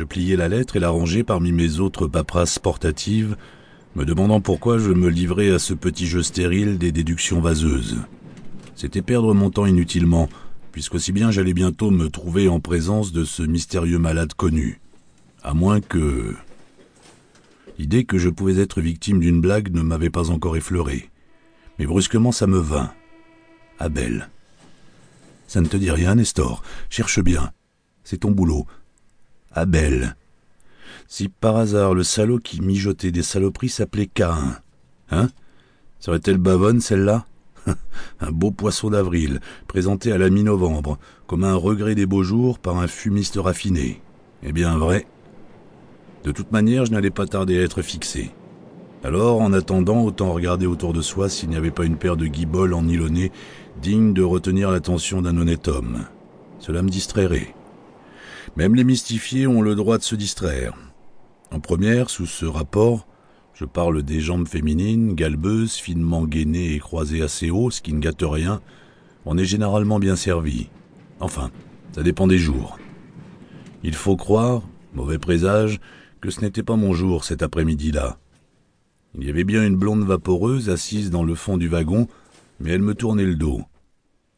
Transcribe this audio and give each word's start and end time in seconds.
Je 0.00 0.06
pliai 0.06 0.34
la 0.34 0.48
lettre 0.48 0.76
et 0.76 0.80
la 0.80 0.88
rangeai 0.88 1.24
parmi 1.24 1.52
mes 1.52 1.78
autres 1.78 2.06
paperasses 2.06 2.58
portatives, 2.58 3.36
me 3.94 4.06
demandant 4.06 4.40
pourquoi 4.40 4.78
je 4.78 4.92
me 4.92 5.10
livrais 5.10 5.50
à 5.50 5.58
ce 5.58 5.74
petit 5.74 6.06
jeu 6.06 6.22
stérile 6.22 6.78
des 6.78 6.90
déductions 6.90 7.42
vaseuses. 7.42 7.98
C'était 8.74 9.02
perdre 9.02 9.34
mon 9.34 9.50
temps 9.50 9.66
inutilement, 9.66 10.30
puisqu'aussi 10.72 11.12
bien 11.12 11.30
j'allais 11.30 11.52
bientôt 11.52 11.90
me 11.90 12.08
trouver 12.08 12.48
en 12.48 12.60
présence 12.60 13.12
de 13.12 13.24
ce 13.24 13.42
mystérieux 13.42 13.98
malade 13.98 14.32
connu. 14.32 14.80
À 15.42 15.52
moins 15.52 15.82
que... 15.82 16.34
L'idée 17.78 18.04
que 18.04 18.16
je 18.16 18.30
pouvais 18.30 18.58
être 18.58 18.80
victime 18.80 19.20
d'une 19.20 19.42
blague 19.42 19.70
ne 19.70 19.82
m'avait 19.82 20.08
pas 20.08 20.30
encore 20.30 20.56
effleuré. 20.56 21.10
Mais 21.78 21.84
brusquement 21.84 22.32
ça 22.32 22.46
me 22.46 22.58
vint. 22.58 22.90
Abel. 23.78 24.30
Ça 25.46 25.60
ne 25.60 25.66
te 25.66 25.76
dit 25.76 25.90
rien, 25.90 26.14
Nestor. 26.14 26.62
Cherche 26.88 27.20
bien. 27.20 27.52
C'est 28.02 28.20
ton 28.20 28.30
boulot. 28.30 28.66
Abel. 29.52 30.16
Si 31.08 31.28
par 31.28 31.56
hasard 31.56 31.94
le 31.94 32.04
salaud 32.04 32.38
qui 32.38 32.60
mijotait 32.60 33.10
des 33.10 33.22
saloperies 33.22 33.68
s'appelait 33.68 34.06
Cain. 34.06 34.56
Hein? 35.10 35.28
Serait-elle 35.98 36.38
bavonne, 36.38 36.80
celle-là? 36.80 37.26
Un 38.20 38.30
beau 38.30 38.50
poisson 38.50 38.90
d'avril, 38.90 39.40
présenté 39.66 40.12
à 40.12 40.18
la 40.18 40.30
mi-novembre, 40.30 40.98
comme 41.26 41.44
un 41.44 41.54
regret 41.54 41.94
des 41.94 42.06
beaux 42.06 42.22
jours 42.22 42.58
par 42.58 42.78
un 42.78 42.86
fumiste 42.86 43.36
raffiné. 43.36 44.00
Eh 44.42 44.52
bien, 44.52 44.78
vrai. 44.78 45.06
De 46.24 46.32
toute 46.32 46.52
manière, 46.52 46.86
je 46.86 46.92
n'allais 46.92 47.10
pas 47.10 47.26
tarder 47.26 47.58
à 47.58 47.62
être 47.62 47.82
fixé. 47.82 48.30
Alors, 49.02 49.40
en 49.40 49.52
attendant, 49.52 50.02
autant 50.02 50.32
regarder 50.32 50.66
autour 50.66 50.92
de 50.92 51.00
soi 51.00 51.28
s'il 51.28 51.48
n'y 51.48 51.56
avait 51.56 51.70
pas 51.70 51.84
une 51.84 51.96
paire 51.96 52.16
de 52.16 52.26
guiboles 52.26 52.74
en 52.74 52.82
nylonné 52.82 53.32
digne 53.80 54.12
de 54.12 54.22
retenir 54.22 54.70
l'attention 54.70 55.22
d'un 55.22 55.36
honnête 55.38 55.68
homme. 55.68 56.04
Cela 56.58 56.82
me 56.82 56.90
distrairait. 56.90 57.54
Même 58.56 58.74
les 58.74 58.84
mystifiés 58.84 59.46
ont 59.46 59.62
le 59.62 59.74
droit 59.74 59.98
de 59.98 60.02
se 60.02 60.14
distraire. 60.14 60.74
En 61.50 61.60
première, 61.60 62.10
sous 62.10 62.26
ce 62.26 62.46
rapport, 62.46 63.06
je 63.54 63.64
parle 63.64 64.02
des 64.02 64.20
jambes 64.20 64.48
féminines, 64.48 65.14
galbeuses, 65.14 65.74
finement 65.74 66.24
gainées 66.24 66.74
et 66.74 66.78
croisées 66.78 67.22
assez 67.22 67.50
haut, 67.50 67.70
ce 67.70 67.82
qui 67.82 67.92
ne 67.92 68.00
gâte 68.00 68.22
rien. 68.22 68.60
On 69.26 69.36
est 69.36 69.44
généralement 69.44 69.98
bien 69.98 70.16
servi. 70.16 70.68
Enfin, 71.18 71.50
ça 71.92 72.02
dépend 72.02 72.26
des 72.26 72.38
jours. 72.38 72.78
Il 73.82 73.94
faut 73.94 74.16
croire, 74.16 74.62
mauvais 74.94 75.18
présage, 75.18 75.80
que 76.20 76.30
ce 76.30 76.40
n'était 76.40 76.62
pas 76.62 76.76
mon 76.76 76.92
jour 76.92 77.24
cet 77.24 77.42
après-midi-là. 77.42 78.18
Il 79.18 79.24
y 79.24 79.30
avait 79.30 79.44
bien 79.44 79.66
une 79.66 79.76
blonde 79.76 80.04
vaporeuse 80.04 80.70
assise 80.70 81.10
dans 81.10 81.24
le 81.24 81.34
fond 81.34 81.56
du 81.56 81.68
wagon, 81.68 82.06
mais 82.60 82.70
elle 82.70 82.82
me 82.82 82.94
tournait 82.94 83.24
le 83.24 83.34
dos. 83.34 83.62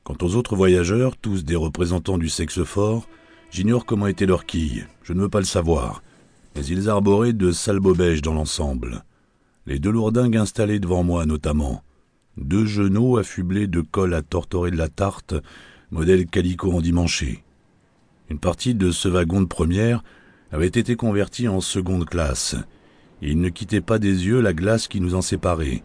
Quant 0.03 0.17
aux 0.23 0.35
autres 0.35 0.57
voyageurs, 0.57 1.17
tous 1.17 1.45
des 1.45 1.57
représentants 1.57 2.19
du 2.19 2.29
sexe 2.29 2.65
fort, 2.65 3.07
j'ignore 3.53 3.85
comment 3.85 4.07
était 4.07 4.27
leur 4.27 4.47
quille, 4.47 4.87
je 5.03 5.13
ne 5.13 5.21
veux 5.21 5.29
pas 5.29 5.39
le 5.39 5.45
savoir, 5.45 6.03
mais 6.57 6.65
ils 6.65 6.89
arboraient 6.89 7.35
de 7.35 7.53
sales 7.53 7.81
bobèges 7.81 8.23
dans 8.23 8.33
l'ensemble. 8.33 9.05
Les 9.67 9.79
deux 9.79 9.93
lourdingues 9.93 10.39
installés 10.39 10.81
devant 10.81 11.05
moi 11.05 11.27
notamment, 11.27 11.85
deux 12.39 12.65
genoux 12.65 13.19
affublés 13.19 13.67
de 13.67 13.83
colle 13.83 14.15
à 14.15 14.23
tortorer 14.23 14.71
de 14.71 14.79
la 14.79 14.89
tarte, 14.89 15.35
modèle 15.91 16.27
calico 16.27 16.73
endimanché. 16.73 17.45
Une 18.31 18.39
partie 18.39 18.75
de 18.75 18.91
ce 18.91 19.09
wagon 19.09 19.43
de 19.43 19.47
première 19.47 20.03
avait 20.51 20.67
été 20.67 20.97
convertie 20.97 21.47
en 21.47 21.61
seconde 21.61 22.07
classe, 22.07 22.57
ils 23.21 23.41
ne 23.41 23.51
quittaient 23.51 23.83
pas 23.83 23.99
des 23.99 24.27
yeux 24.27 24.41
la 24.41 24.55
glace 24.55 24.89
qui 24.89 25.01
nous 25.01 25.15
en 25.15 25.23
séparait, 25.23 25.83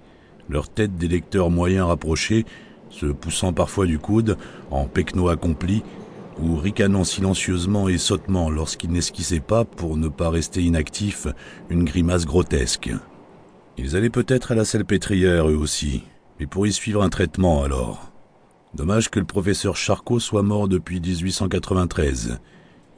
leurs 0.49 0.69
têtes 0.69 0.95
d'électeurs 0.95 1.51
moyens 1.51 1.87
rapprochés, 1.87 2.45
se 2.89 3.05
poussant 3.07 3.51
parfois 3.51 3.85
du 3.85 3.99
coude, 3.99 4.37
en 4.71 4.85
pecno 4.85 5.27
accompli, 5.27 5.83
ou 6.39 6.55
ricanant 6.55 7.03
silencieusement 7.03 7.89
et 7.89 7.97
sottement 7.97 8.49
lorsqu'ils 8.49 8.91
n'esquissaient 8.91 9.39
pas, 9.39 9.65
pour 9.65 9.97
ne 9.97 10.07
pas 10.07 10.29
rester 10.29 10.61
inactifs, 10.63 11.27
une 11.69 11.83
grimace 11.83 12.25
grotesque. 12.25 12.91
Ils 13.77 13.95
allaient 13.95 14.09
peut-être 14.09 14.51
à 14.51 14.55
la 14.55 14.65
salpêtrière 14.65 15.49
eux 15.49 15.55
aussi, 15.55 16.03
mais 16.39 16.47
pour 16.47 16.67
y 16.67 16.73
suivre 16.73 17.03
un 17.03 17.09
traitement 17.09 17.63
alors. 17.63 18.11
Dommage 18.73 19.09
que 19.09 19.19
le 19.19 19.25
professeur 19.25 19.75
Charcot 19.75 20.19
soit 20.19 20.43
mort 20.43 20.67
depuis 20.67 20.99
1893. 20.99 22.39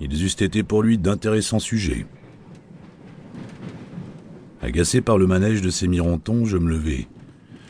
Ils 0.02 0.24
eussent 0.24 0.42
été 0.42 0.64
pour 0.64 0.84
lui 0.84 0.98
d'intéressants 0.98 1.60
sujets. 1.60 2.06
Agacé 4.62 5.02
par 5.02 5.18
le 5.18 5.28
manège 5.28 5.62
de 5.62 5.70
ces 5.70 5.88
mirontons, 5.88 6.46
je 6.46 6.58
me 6.58 6.70
levai. 6.70 7.08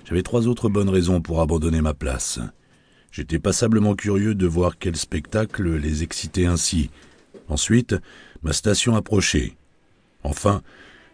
J'avais 0.06 0.24
trois 0.24 0.48
autres 0.48 0.70
bonnes 0.70 0.90
raisons 0.90 1.22
pour 1.22 1.42
abandonner 1.42 1.82
ma 1.82 1.94
place. 1.94 2.40
J'étais 3.12 3.40
passablement 3.40 3.96
curieux 3.96 4.36
de 4.36 4.46
voir 4.46 4.78
quel 4.78 4.96
spectacle 4.96 5.76
les 5.78 6.04
excitait 6.04 6.46
ainsi. 6.46 6.92
Ensuite, 7.48 7.96
ma 8.44 8.54
station 8.54 8.96
approchait. 8.96 9.54
Enfin, 10.24 10.62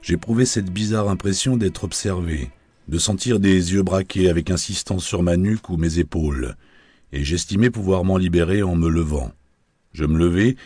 j'éprouvais 0.01 0.45
cette 0.45 0.71
bizarre 0.71 1.09
impression 1.09 1.55
d'être 1.55 1.85
observé, 1.85 2.49
de 2.89 2.97
sentir 2.97 3.39
des 3.39 3.73
yeux 3.73 3.83
braqués 3.83 4.29
avec 4.29 4.51
insistance 4.51 5.05
sur 5.05 5.23
ma 5.23 5.37
nuque 5.37 5.69
ou 5.69 5.77
mes 5.77 5.99
épaules, 5.99 6.55
et 7.13 7.23
j'estimais 7.23 7.69
pouvoir 7.69 8.03
m'en 8.03 8.17
libérer 8.17 8.61
en 8.61 8.75
me 8.75 8.89
levant. 8.89 9.31
Je 9.93 10.03
me 10.03 10.17
levai, 10.17 10.57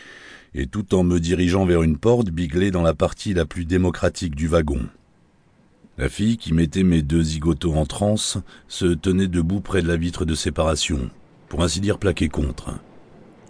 et 0.54 0.66
tout 0.66 0.94
en 0.96 1.04
me 1.04 1.20
dirigeant 1.20 1.64
vers 1.64 1.84
une 1.84 1.96
porte 1.98 2.30
biglée 2.30 2.72
dans 2.72 2.82
la 2.82 2.94
partie 2.94 3.34
la 3.34 3.46
plus 3.46 3.64
démocratique 3.64 4.34
du 4.34 4.48
wagon. 4.48 4.88
La 5.96 6.08
fille 6.08 6.38
qui 6.38 6.52
mettait 6.52 6.82
mes 6.82 7.02
deux 7.02 7.22
zigotos 7.22 7.74
en 7.74 7.86
transe 7.86 8.38
se 8.68 8.86
tenait 8.86 9.28
debout 9.28 9.60
près 9.60 9.82
de 9.82 9.88
la 9.88 9.96
vitre 9.96 10.24
de 10.24 10.34
séparation, 10.34 11.10
pour 11.50 11.62
ainsi 11.62 11.80
dire 11.80 11.98
plaquée 11.98 12.30
contre. 12.30 12.70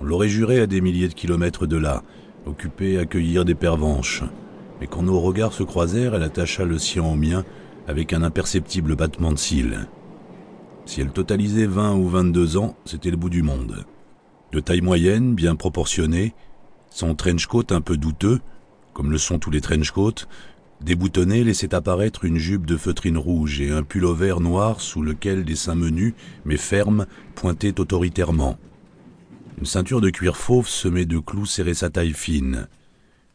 On 0.00 0.04
l'aurait 0.04 0.28
juré 0.28 0.58
à 0.58 0.66
des 0.66 0.80
milliers 0.80 1.06
de 1.06 1.14
kilomètres 1.14 1.66
de 1.66 1.76
là, 1.76 2.02
occupée 2.46 2.98
à 2.98 3.02
accueillir 3.02 3.44
des 3.44 3.54
pervenches, 3.54 4.24
mais 4.80 4.88
quand 4.88 5.02
nos 5.02 5.20
regards 5.20 5.52
se 5.52 5.62
croisèrent, 5.62 6.14
elle 6.14 6.22
attacha 6.22 6.64
le 6.64 6.78
sien 6.78 7.04
au 7.04 7.14
mien 7.14 7.44
avec 7.86 8.12
un 8.12 8.22
imperceptible 8.22 8.96
battement 8.96 9.30
de 9.30 9.38
cils. 9.38 9.86
Si 10.86 11.02
elle 11.02 11.12
totalisait 11.12 11.66
vingt 11.66 11.94
ou 11.94 12.08
vingt-deux 12.08 12.56
ans, 12.56 12.74
c'était 12.86 13.10
le 13.10 13.18
bout 13.18 13.28
du 13.28 13.42
monde. 13.42 13.84
De 14.50 14.60
taille 14.60 14.80
moyenne, 14.80 15.34
bien 15.34 15.54
proportionnée, 15.54 16.34
son 16.88 17.14
trench 17.14 17.46
coat 17.46 17.66
un 17.70 17.82
peu 17.82 17.98
douteux, 17.98 18.40
comme 18.94 19.12
le 19.12 19.18
sont 19.18 19.38
tous 19.38 19.50
les 19.50 19.60
trench 19.60 19.90
coats, 19.90 20.26
déboutonné 20.82 21.44
laissait 21.44 21.74
apparaître 21.74 22.24
une 22.24 22.38
jupe 22.38 22.66
de 22.66 22.76
feutrine 22.76 23.18
rouge 23.18 23.60
et 23.60 23.70
un 23.70 23.82
pullover 23.82 24.36
noir 24.40 24.80
sous 24.80 25.02
lequel 25.02 25.44
des 25.44 25.56
seins 25.56 25.74
menus, 25.74 26.14
mais 26.44 26.56
fermes, 26.56 27.06
pointaient 27.34 27.80
autoritairement. 27.80 28.58
Une 29.58 29.66
ceinture 29.66 30.00
de 30.00 30.10
cuir 30.10 30.36
fauve 30.36 30.68
semée 30.68 31.04
de 31.04 31.18
clous 31.18 31.46
serrait 31.46 31.74
sa 31.74 31.90
taille 31.90 32.14
fine. 32.14 32.66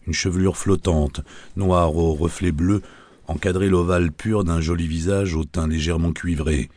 Une 0.07 0.13
chevelure 0.13 0.57
flottante, 0.57 1.21
noire 1.55 1.95
aux 1.95 2.13
reflets 2.13 2.51
bleus, 2.51 2.81
encadrait 3.27 3.69
l'ovale 3.69 4.11
pur 4.11 4.43
d'un 4.43 4.61
joli 4.61 4.87
visage 4.87 5.35
au 5.35 5.45
teint 5.45 5.67
légèrement 5.67 6.13
cuivré, 6.13 6.69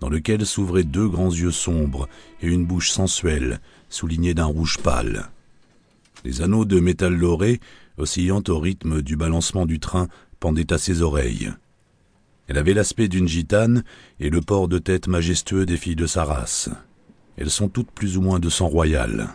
dans 0.00 0.08
lequel 0.08 0.44
s'ouvraient 0.44 0.84
deux 0.84 1.08
grands 1.08 1.30
yeux 1.32 1.50
sombres 1.52 2.08
et 2.42 2.48
une 2.48 2.66
bouche 2.66 2.90
sensuelle, 2.90 3.60
soulignée 3.88 4.34
d'un 4.34 4.44
rouge 4.44 4.78
pâle. 4.78 5.30
Les 6.24 6.42
anneaux 6.42 6.64
de 6.64 6.80
métal 6.80 7.14
loré, 7.14 7.60
oscillant 7.98 8.42
au 8.48 8.58
rythme 8.58 9.02
du 9.02 9.16
balancement 9.16 9.66
du 9.66 9.78
train, 9.78 10.08
pendaient 10.40 10.72
à 10.72 10.78
ses 10.78 11.02
oreilles. 11.02 11.52
Elle 12.48 12.58
avait 12.58 12.74
l'aspect 12.74 13.08
d'une 13.08 13.28
gitane 13.28 13.82
et 14.20 14.30
le 14.30 14.40
port 14.40 14.68
de 14.68 14.78
tête 14.78 15.08
majestueux 15.08 15.66
des 15.66 15.76
filles 15.76 15.96
de 15.96 16.06
sa 16.06 16.24
race. 16.24 16.68
Elles 17.36 17.50
sont 17.50 17.68
toutes 17.68 17.90
plus 17.90 18.16
ou 18.16 18.22
moins 18.22 18.38
de 18.38 18.48
sang 18.48 18.68
royal. 18.68 19.28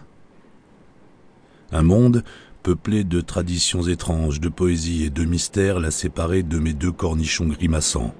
Un 1.71 1.83
monde, 1.83 2.23
peuplé 2.63 3.03
de 3.03 3.21
traditions 3.21 3.83
étranges, 3.83 4.39
de 4.39 4.49
poésie 4.49 5.05
et 5.05 5.09
de 5.09 5.23
mystères, 5.23 5.79
la 5.79 5.91
séparait 5.91 6.43
de 6.43 6.59
mes 6.59 6.73
deux 6.73 6.91
cornichons 6.91 7.47
grimaçants. 7.47 8.13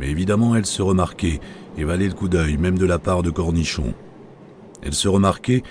Mais 0.00 0.10
évidemment, 0.10 0.54
elle 0.54 0.66
se 0.66 0.82
remarquait 0.82 1.40
et 1.76 1.84
valait 1.84 2.08
le 2.08 2.14
coup 2.14 2.28
d'œil, 2.28 2.56
même 2.56 2.78
de 2.78 2.86
la 2.86 2.98
part 2.98 3.22
de 3.22 3.30
cornichons. 3.30 3.94
Elle 4.82 4.94
se 4.94 5.08
remarquait 5.08 5.62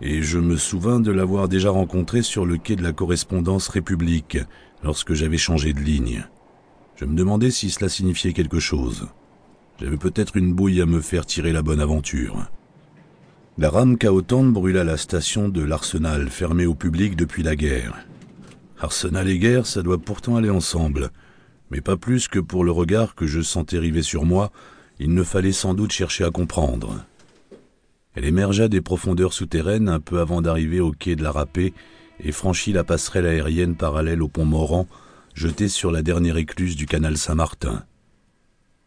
et 0.00 0.22
je 0.22 0.38
me 0.38 0.56
souvins 0.56 1.00
de 1.00 1.10
l'avoir 1.10 1.48
déjà 1.48 1.70
rencontré 1.70 2.22
sur 2.22 2.46
le 2.46 2.56
quai 2.56 2.76
de 2.76 2.82
la 2.82 2.92
correspondance 2.92 3.68
République, 3.68 4.38
lorsque 4.82 5.14
j'avais 5.14 5.38
changé 5.38 5.72
de 5.72 5.80
ligne. 5.80 6.24
Je 6.96 7.04
me 7.04 7.16
demandais 7.16 7.50
si 7.50 7.70
cela 7.70 7.88
signifiait 7.88 8.32
quelque 8.32 8.60
chose. 8.60 9.08
J'avais 9.80 9.96
peut-être 9.96 10.36
une 10.36 10.52
bouille 10.52 10.80
à 10.80 10.86
me 10.86 11.00
faire 11.00 11.26
tirer 11.26 11.52
la 11.52 11.62
bonne 11.62 11.80
aventure. 11.80 12.50
La 13.56 13.70
rame 13.70 13.98
caotante 13.98 14.52
brûla 14.52 14.84
la 14.84 14.96
station 14.96 15.48
de 15.48 15.62
l'Arsenal, 15.62 16.28
fermée 16.28 16.66
au 16.66 16.74
public 16.74 17.16
depuis 17.16 17.42
la 17.42 17.56
guerre. 17.56 17.96
Arsenal 18.78 19.28
et 19.28 19.38
guerre, 19.38 19.66
ça 19.66 19.82
doit 19.82 19.98
pourtant 19.98 20.36
aller 20.36 20.50
ensemble, 20.50 21.10
mais 21.70 21.80
pas 21.80 21.96
plus 21.96 22.28
que 22.28 22.38
pour 22.38 22.64
le 22.64 22.70
regard 22.70 23.14
que 23.14 23.26
je 23.26 23.40
sentais 23.40 23.78
river 23.78 24.02
sur 24.02 24.24
moi, 24.24 24.52
il 25.00 25.12
ne 25.12 25.22
fallait 25.22 25.52
sans 25.52 25.74
doute 25.74 25.92
chercher 25.92 26.24
à 26.24 26.30
comprendre. 26.30 27.04
Elle 28.18 28.24
émergea 28.24 28.66
des 28.66 28.80
profondeurs 28.80 29.32
souterraines 29.32 29.88
un 29.88 30.00
peu 30.00 30.18
avant 30.18 30.42
d'arriver 30.42 30.80
au 30.80 30.90
quai 30.90 31.14
de 31.14 31.22
la 31.22 31.30
Râpée 31.30 31.72
et 32.18 32.32
franchit 32.32 32.72
la 32.72 32.82
passerelle 32.82 33.26
aérienne 33.26 33.76
parallèle 33.76 34.24
au 34.24 34.28
pont 34.28 34.44
Morand, 34.44 34.88
jeté 35.34 35.68
sur 35.68 35.92
la 35.92 36.02
dernière 36.02 36.36
écluse 36.36 36.74
du 36.74 36.86
canal 36.86 37.16
Saint-Martin. 37.16 37.84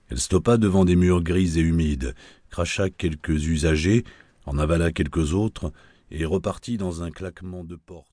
Elle 0.09 0.19
stoppa 0.19 0.57
devant 0.57 0.83
des 0.83 0.97
murs 0.97 1.23
gris 1.23 1.57
et 1.57 1.61
humides, 1.61 2.13
cracha 2.49 2.89
quelques 2.89 3.47
usagers, 3.47 4.03
en 4.45 4.57
avala 4.57 4.91
quelques 4.91 5.33
autres, 5.33 5.71
et 6.11 6.25
repartit 6.25 6.75
dans 6.75 7.01
un 7.01 7.09
claquement 7.09 7.63
de 7.63 7.77
porte. 7.77 8.07